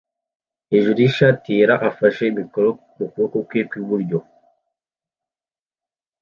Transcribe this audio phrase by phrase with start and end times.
[0.69, 4.17] hejuru yishati yera afashe mikoro mukuboko kwe kwi buryo